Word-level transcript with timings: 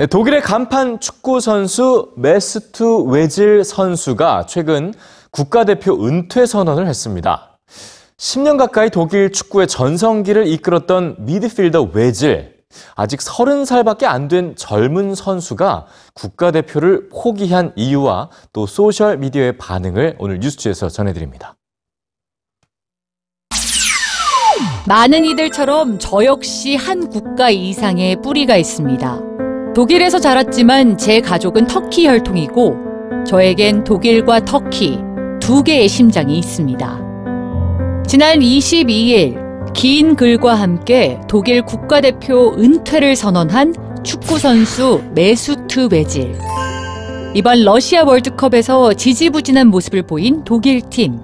네, 0.00 0.06
독일의 0.06 0.40
간판 0.40 0.98
축구 0.98 1.40
선수 1.40 2.12
메수트 2.16 3.02
외질 3.02 3.64
선수가 3.64 4.46
최근 4.46 4.94
국가대표 5.30 6.06
은퇴 6.06 6.46
선언을 6.46 6.86
했습니다. 6.86 7.58
10년 8.16 8.56
가까이 8.56 8.88
독일 8.88 9.30
축구의 9.30 9.66
전성기를 9.66 10.46
이끌었던 10.46 11.16
미드필더 11.18 11.90
외질. 11.92 12.60
아직 12.94 13.20
30살밖에 13.20 14.04
안 14.04 14.28
된 14.28 14.56
젊은 14.56 15.14
선수가 15.14 15.84
국가대표를 16.14 17.10
포기한 17.10 17.74
이유와 17.76 18.30
또 18.54 18.66
소셜미디어의 18.66 19.58
반응을 19.58 20.16
오늘 20.18 20.38
뉴스G에서 20.38 20.88
전해드립니다. 20.88 21.56
많은 24.88 25.26
이들처럼 25.26 25.98
저 25.98 26.24
역시 26.24 26.74
한 26.74 27.10
국가 27.10 27.50
이상의 27.50 28.22
뿌리가 28.22 28.56
있습니다. 28.56 29.29
독일에서 29.74 30.18
자랐지만 30.18 30.98
제 30.98 31.20
가족은 31.20 31.68
터키 31.68 32.06
혈통이고 32.06 33.24
저에겐 33.24 33.84
독일과 33.84 34.44
터키 34.44 34.98
두 35.40 35.62
개의 35.62 35.88
심장이 35.88 36.38
있습니다. 36.38 37.00
지난 38.06 38.40
22일 38.40 39.72
긴 39.72 40.16
글과 40.16 40.56
함께 40.56 41.20
독일 41.28 41.62
국가대표 41.62 42.56
은퇴를 42.58 43.14
선언한 43.14 44.02
축구선수 44.02 45.02
메수트 45.14 45.88
외질. 45.92 46.36
이번 47.34 47.62
러시아 47.62 48.02
월드컵에서 48.02 48.94
지지부진한 48.94 49.68
모습을 49.68 50.02
보인 50.02 50.42
독일 50.42 50.80
팀. 50.90 51.20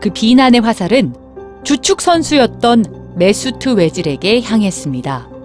그 0.00 0.10
비난의 0.10 0.62
화살은 0.62 1.14
주축 1.62 2.00
선수였던 2.00 3.14
메수트 3.14 3.68
외질에게 3.70 4.42
향했습니다. 4.42 5.35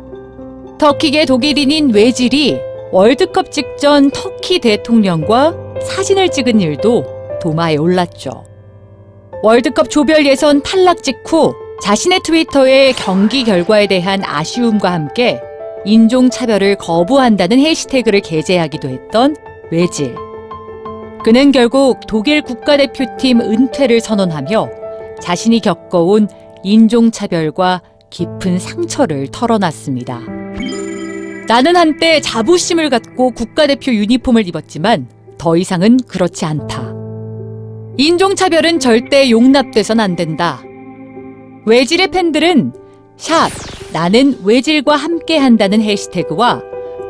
터키계 0.82 1.26
독일인인 1.26 1.94
웨질이 1.94 2.58
월드컵 2.92 3.52
직전 3.52 4.10
터키 4.10 4.58
대통령과 4.58 5.54
사진을 5.80 6.32
찍은 6.32 6.60
일도 6.60 7.06
도마에 7.40 7.76
올랐죠. 7.76 8.46
월드컵 9.44 9.92
조별 9.92 10.26
예선 10.26 10.64
탈락 10.64 11.04
직후 11.04 11.54
자신의 11.84 12.22
트위터에 12.24 12.94
경기 12.94 13.44
결과에 13.44 13.86
대한 13.86 14.24
아쉬움과 14.26 14.92
함께 14.92 15.40
인종차별을 15.86 16.78
거부한다는 16.78 17.60
해시태그를 17.60 18.22
게재하기도 18.22 18.90
했던 18.90 19.36
웨질. 19.72 20.16
그는 21.24 21.52
결국 21.52 22.00
독일 22.08 22.42
국가대표팀 22.42 23.40
은퇴를 23.40 24.02
선언하며 24.02 24.70
자신이 25.22 25.60
겪어온 25.60 26.28
인종차별과 26.64 27.84
깊은 28.10 28.58
상처를 28.58 29.28
털어놨습니다. 29.28 30.41
나는 31.48 31.76
한때 31.76 32.22
자부심을 32.22 32.90
갖고 32.90 33.32
국가대표 33.32 33.94
유니폼을 33.94 34.48
입었지만 34.48 35.08
더 35.38 35.58
이상은 35.58 35.98
그렇지 36.08 36.46
않다. 36.46 36.94
인종차별은 37.98 38.80
절대 38.80 39.30
용납돼선 39.30 40.00
안 40.00 40.16
된다. 40.16 40.62
외질의 41.66 42.08
팬들은 42.08 42.74
샵 43.18 43.50
나는 43.94 44.40
외질과 44.44 44.96
함께 44.96 45.38
한다는 45.38 45.82
해시태그와 45.82 46.64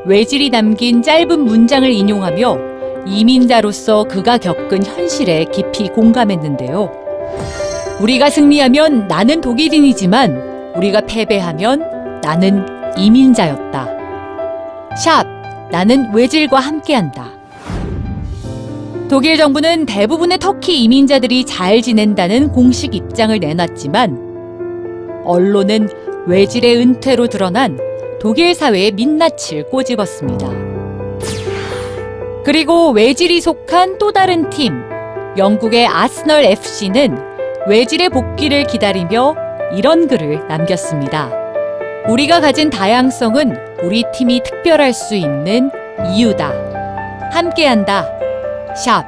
외질이 0.06 0.50
남긴 0.50 1.02
짧은 1.04 1.40
문장을 1.40 1.90
인용하며 1.90 2.72
이민자로서 3.06 4.06
그가 4.06 4.38
겪은 4.38 4.86
현실에 4.86 5.46
깊이 5.46 5.90
공감했는데요. 5.90 6.92
우리가 8.02 8.30
승리하면 8.30 9.08
나는 9.08 9.42
독일인이지만 9.42 10.74
우리가 10.76 11.02
패배하면 11.02 12.22
나는 12.24 12.66
이민자였다. 12.98 13.91
샵 14.98 15.26
나는 15.72 16.14
외질과 16.14 16.60
함께한다. 16.60 17.32
독일 19.10 19.38
정부는 19.38 19.86
대부분의 19.86 20.38
터키 20.40 20.84
이민자들이 20.84 21.46
잘 21.46 21.82
지낸다는 21.82 22.50
공식 22.52 22.96
입장을 22.96 23.38
내놨지만 23.38 25.24
언론은 25.26 25.90
외질의 26.28 26.78
은퇴로 26.78 27.28
드러난 27.28 27.78
독일 28.22 28.54
사회의 28.54 28.92
민낯을 28.92 29.66
꼬집었습니다. 29.70 30.50
그리고 32.44 32.92
외질이 32.92 33.42
속한 33.42 33.98
또 33.98 34.12
다른 34.12 34.50
팀, 34.50 34.74
영국의 35.38 35.88
아스널 35.88 36.44
FC는 36.46 37.18
외질의 37.68 38.10
복귀를 38.10 38.66
기다리며 38.66 39.36
이런 39.76 40.08
글을 40.08 40.48
남겼습니다. 40.48 41.41
우리가 42.08 42.42
가진 42.42 42.70
다양성은 42.70 43.80
우리 43.84 44.04
팀이 44.14 44.42
특별할 44.44 44.92
수 44.94 45.16
있는 45.16 45.70
이유다. 46.10 46.52
함께한다. 47.32 48.06
샵 48.76 49.06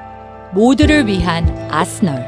모두를 0.54 1.08
위한 1.08 1.68
아스널 1.72 2.24